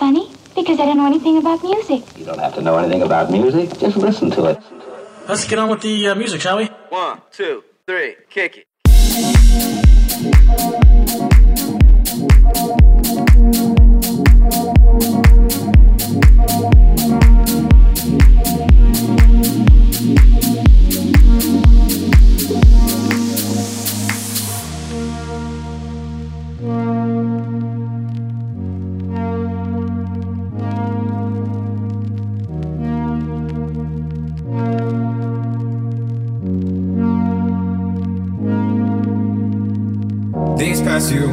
funny 0.00 0.32
because 0.56 0.80
I 0.80 0.86
don't 0.86 0.96
know 0.96 1.06
anything 1.06 1.36
about 1.36 1.62
music. 1.62 2.02
You 2.16 2.24
don't 2.24 2.38
have 2.38 2.54
to 2.54 2.62
know 2.62 2.78
anything 2.78 3.02
about 3.02 3.30
music. 3.30 3.78
Just 3.78 3.98
listen 3.98 4.30
to 4.30 4.46
it. 4.46 4.58
Let's 5.28 5.46
get 5.46 5.58
on 5.58 5.68
with 5.68 5.82
the 5.82 6.08
uh, 6.08 6.14
music, 6.14 6.40
shall 6.40 6.56
we? 6.56 6.68
One, 6.88 7.20
two, 7.30 7.62
three, 7.86 8.16
kick 8.30 8.56
it. 8.56 8.66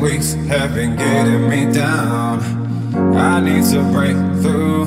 weeks 0.02 0.34
have 0.50 0.76
been 0.76 0.96
getting 0.96 1.50
me 1.50 1.72
down. 1.72 2.42
I 3.16 3.40
need 3.40 3.64
to 3.72 3.82
break 3.92 4.16
through. 4.42 4.86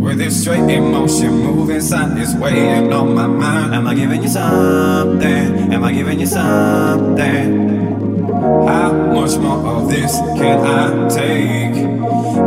With 0.00 0.18
this 0.18 0.42
straight 0.42 0.68
emotion 0.70 1.30
moving 1.38 1.80
silence 1.80 2.34
weighing 2.34 2.92
on 2.92 3.14
my 3.14 3.26
mind. 3.26 3.74
Am 3.74 3.86
I 3.86 3.94
giving 3.94 4.22
you 4.22 4.28
something? 4.28 5.72
Am 5.72 5.82
I 5.82 5.92
giving 5.92 6.20
you 6.20 6.26
something? 6.26 7.48
How 8.68 8.92
much 8.92 9.36
more 9.38 9.66
of 9.66 9.88
this 9.88 10.12
can 10.36 10.58
I 10.60 11.08
take 11.08 11.74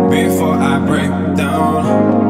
before 0.09 0.55
I 0.55 0.79
break 0.85 1.37
down? 1.37 2.26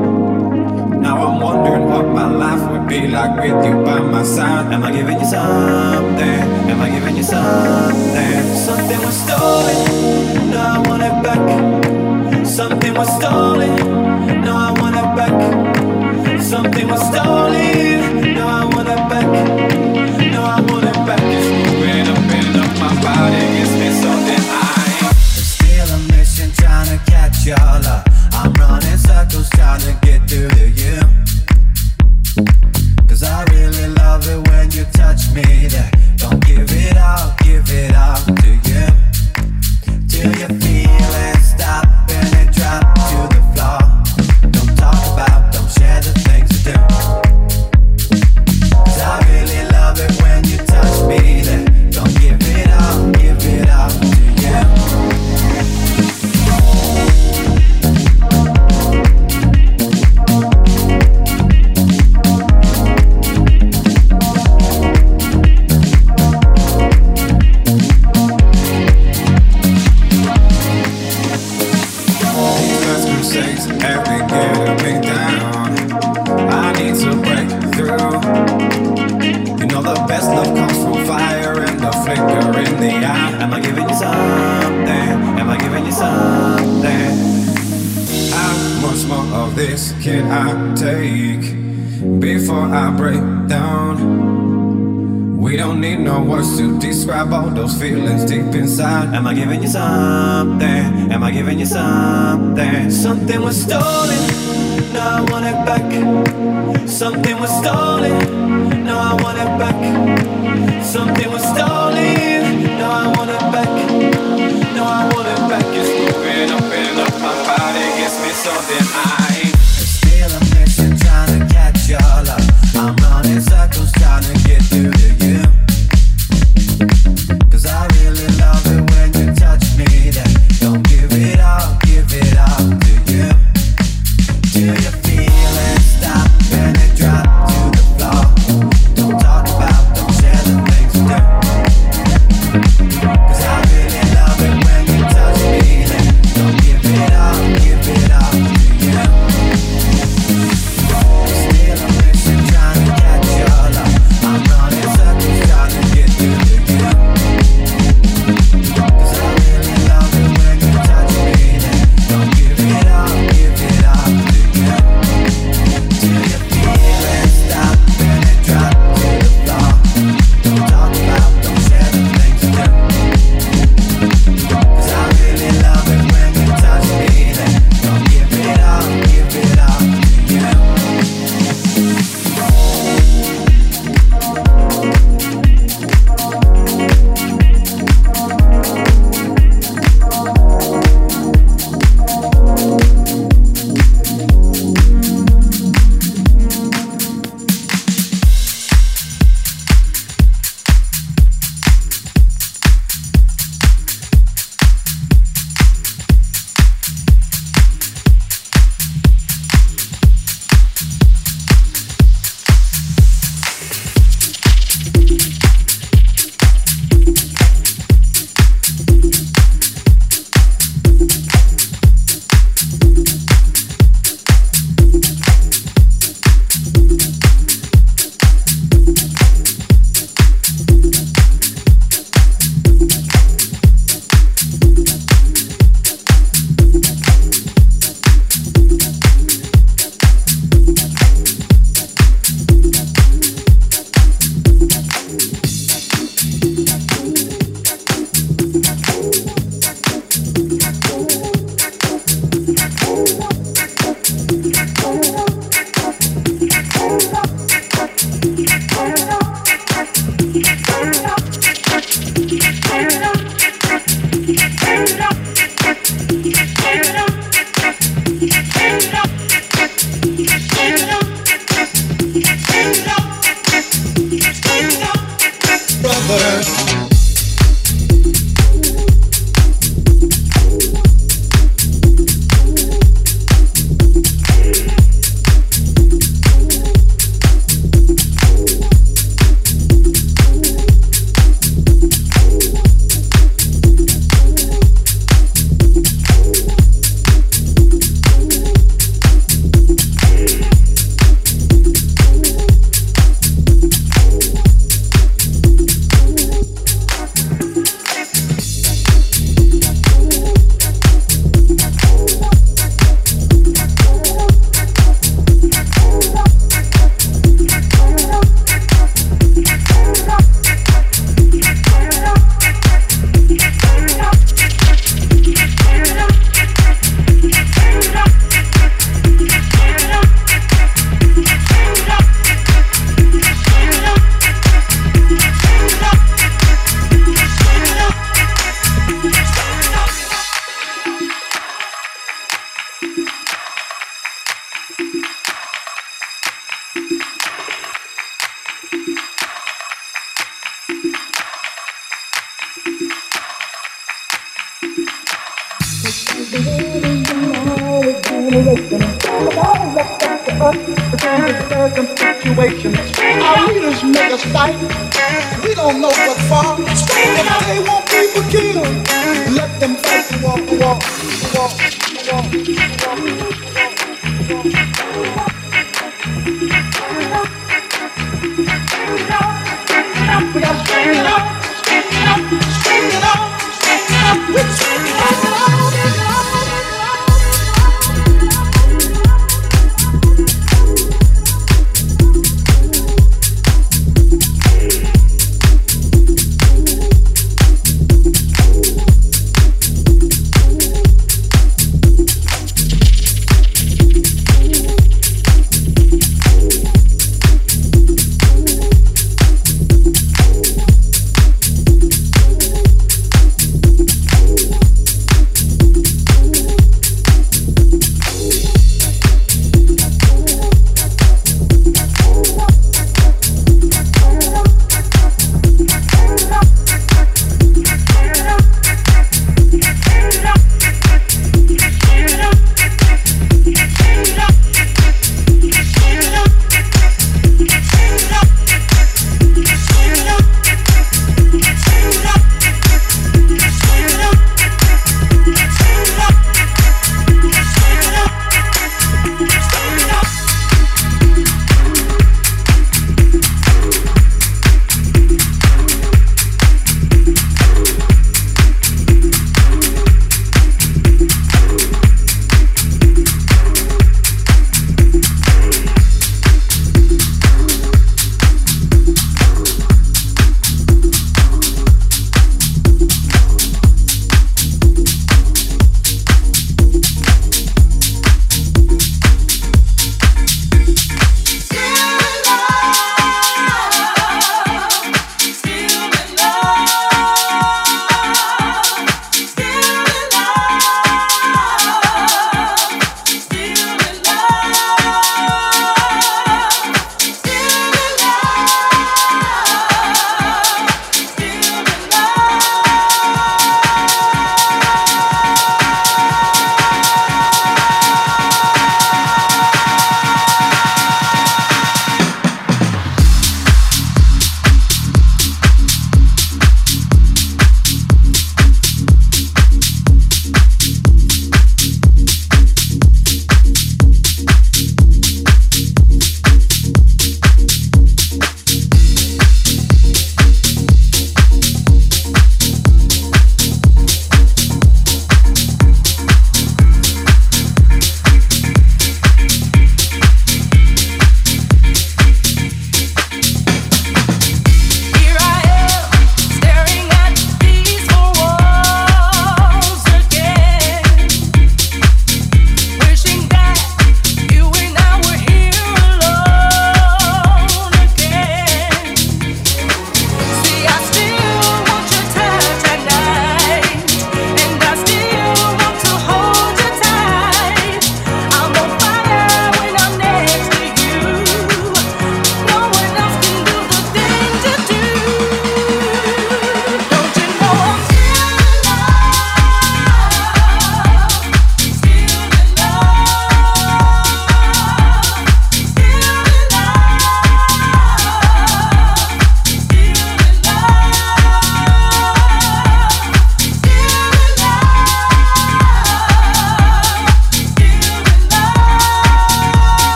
be 2.87 3.07
like 3.07 3.35
with 3.35 3.65
you 3.65 3.83
by 3.83 3.99
my 3.99 4.23
side. 4.23 4.71
Am 4.73 4.83
I 4.83 4.91
giving 4.91 5.19
you 5.19 5.25
something? 5.25 6.41
Am 6.71 6.81
I 6.81 6.89
giving 6.89 7.17
you 7.17 7.23
something? 7.23 8.55
Something 8.55 8.99
was 9.05 9.15
stolen, 9.25 10.49
now 10.51 10.75
I 10.75 10.87
want 10.87 11.03
it 11.03 11.17
back. 11.23 12.45
Something 12.45 12.93
was 12.93 13.09
stolen, 13.17 13.75
now 14.41 14.69
I 14.69 14.71
want 14.79 14.95
it 14.95 15.09
back. 15.17 16.41
Something 16.41 16.87
was 16.87 17.01
stolen. 17.07 17.36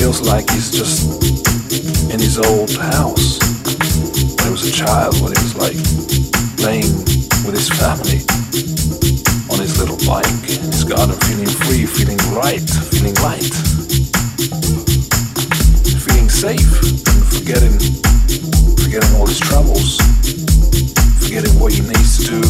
Feels 0.00 0.22
like 0.22 0.48
he's 0.48 0.70
just 0.70 1.04
in 2.10 2.18
his 2.18 2.38
old 2.38 2.72
house 2.72 3.36
when 4.32 4.46
he 4.46 4.50
was 4.50 4.64
a 4.64 4.72
child, 4.72 5.12
when 5.20 5.28
he 5.28 5.40
was 5.44 5.54
like 5.60 5.76
playing 6.56 6.88
with 7.44 7.52
his 7.52 7.68
family 7.68 8.24
on 9.52 9.60
his 9.60 9.76
little 9.76 10.00
bike 10.08 10.24
in 10.48 10.72
his 10.72 10.84
garden, 10.84 11.14
feeling 11.28 11.52
free, 11.68 11.84
feeling 11.84 12.16
right, 12.32 12.64
feeling 12.88 13.12
light, 13.20 13.52
feeling 16.00 16.30
safe, 16.32 16.72
and 16.80 17.20
forgetting, 17.28 17.76
forgetting 18.80 19.12
all 19.20 19.26
his 19.26 19.38
troubles, 19.38 20.00
forgetting 21.20 21.52
what 21.60 21.74
he 21.74 21.82
needs 21.82 22.24
to 22.24 22.40
do, 22.40 22.48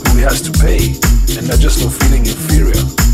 who 0.00 0.16
he 0.16 0.24
has 0.24 0.40
to 0.40 0.52
pay, 0.64 0.96
and 1.36 1.46
not 1.46 1.60
just 1.60 1.84
not 1.84 1.92
feeling 1.92 2.24
inferior. 2.24 3.05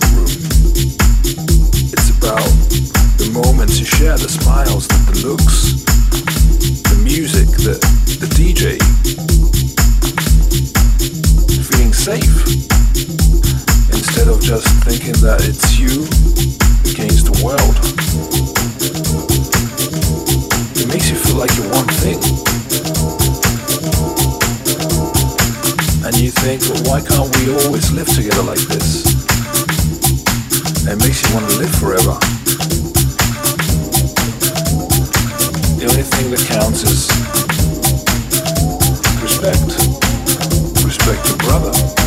The 0.00 0.08
room. 0.16 0.32
It's 1.92 2.10
about 2.16 2.50
the 3.18 3.30
moments 3.32 3.78
you 3.78 3.84
share, 3.84 4.16
the 4.16 4.28
smiles, 4.28 4.88
the, 4.88 4.98
the 5.10 5.28
looks, 5.28 5.84
the 6.90 6.98
music, 7.02 7.48
the, 7.64 7.78
the 8.20 8.28
DJ. 8.36 8.76
Feeling 11.68 11.92
safe 11.92 12.36
instead 13.88 14.28
of 14.28 14.40
just 14.40 14.68
thinking 14.84 15.16
that 15.20 15.44
it's 15.44 15.78
you 15.78 16.04
against 16.90 17.26
the 17.26 17.36
world. 17.44 17.76
It 20.76 20.88
makes 20.88 21.10
you 21.10 21.16
feel 21.16 21.36
like 21.36 21.54
you're 21.56 21.70
one 21.72 21.88
thing. 22.00 22.20
And 26.06 26.16
you 26.16 26.30
think, 26.30 26.62
well, 26.62 26.82
why 26.84 27.00
can't 27.00 27.34
we 27.36 27.52
always 27.64 27.90
live 27.90 28.06
together 28.06 28.42
like 28.42 28.60
this? 28.60 29.15
It 30.88 31.00
makes 31.00 31.20
you 31.20 31.34
want 31.34 31.50
to 31.50 31.58
live 31.58 31.74
forever. 31.80 32.16
The 35.74 35.86
only 35.90 36.02
thing 36.02 36.30
that 36.30 36.38
counts 36.46 36.84
is 36.84 37.10
respect. 39.20 39.66
Respect 40.84 41.28
your 41.28 41.38
brother. 41.38 42.05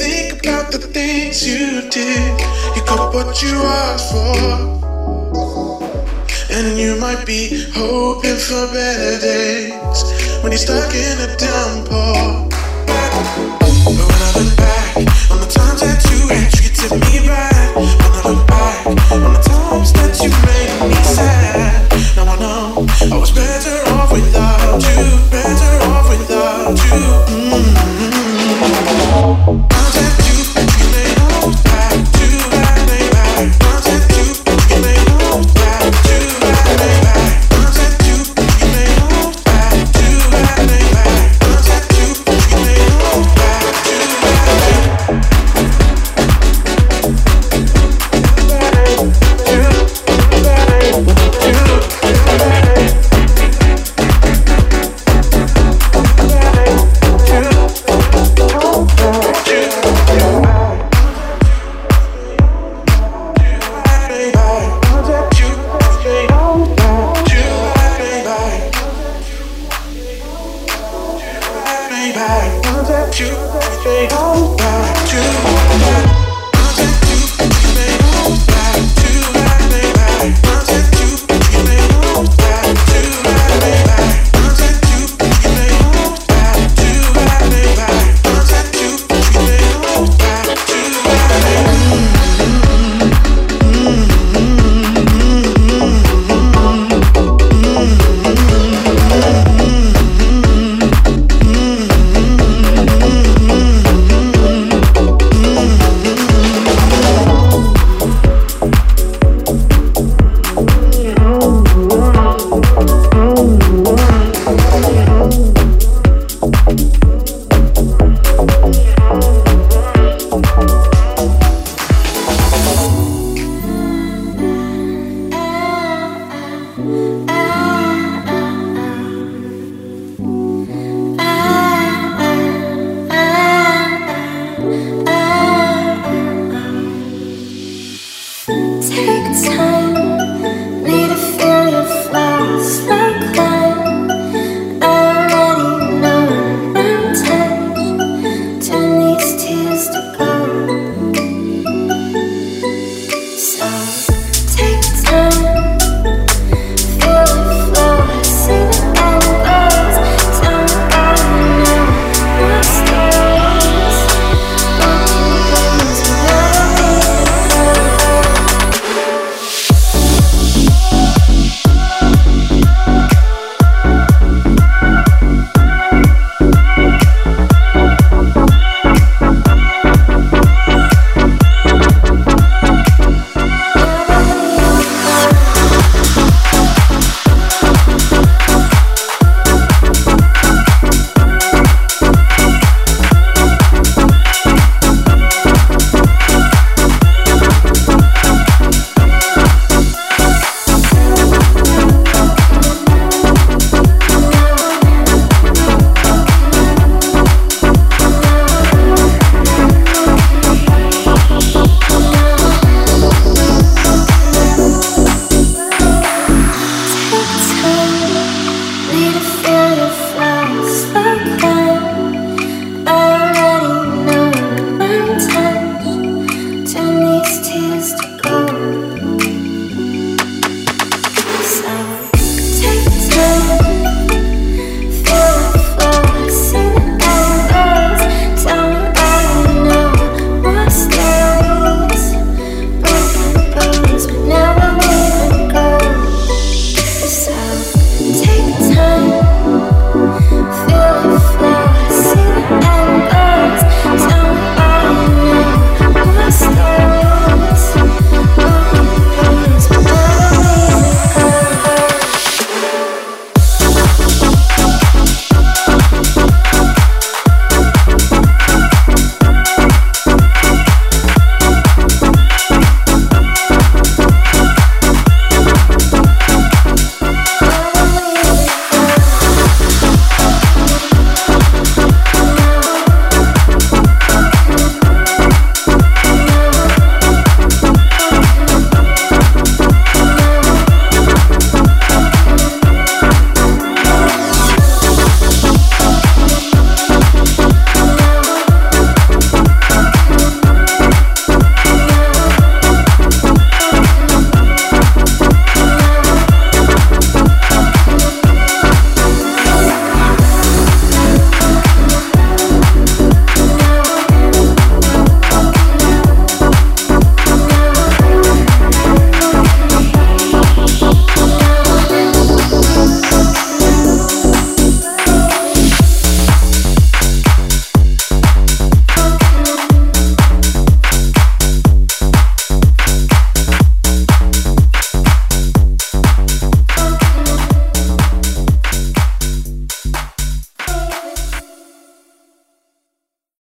think 0.00 0.40
about 0.40 0.72
the 0.72 0.78
things 0.78 1.46
you 1.46 1.82
did. 1.90 2.40
You 2.74 2.82
got 2.86 3.12
what 3.12 3.42
you 3.42 3.52
asked 3.52 4.12
for. 4.12 4.80
And 6.56 6.78
you 6.78 6.96
might 6.98 7.26
be 7.26 7.68
hoping 7.74 8.40
for 8.46 8.64
better 8.72 9.20
days 9.20 9.98
when 10.42 10.52
you're 10.52 10.64
stuck 10.68 10.92
in 10.94 11.16
a 11.20 11.28
downpour. 11.36 12.48
But 13.60 14.04
when 14.08 14.20
I 14.26 14.30
look 14.38 14.56
back 14.56 14.96
on 15.30 15.38
the 15.44 15.50
times 15.56 15.80
that 15.84 16.00
you 16.10 16.18
had, 16.32 16.48
you 16.60 16.70
took 16.80 16.96
me 17.04 17.28
right. 17.28 17.70
When 17.76 18.12
I 18.16 18.22
look 18.24 18.46
back 18.48 18.86
on 18.86 19.20
the 19.34 19.42
times 19.52 19.92
that 19.98 20.16
you 20.24 20.30
made 20.48 20.72
me 20.88 20.96
sad, 21.04 22.16
now 22.16 22.24
I 22.24 22.38
know 22.40 22.86
I 23.14 23.18
was 23.18 23.32
better. 23.32 23.79